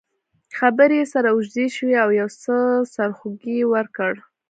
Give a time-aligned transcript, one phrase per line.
[0.57, 2.55] خبرې یې سره اوږدې شوې او یو څه
[2.93, 4.13] سرخوږی یې ورکړ.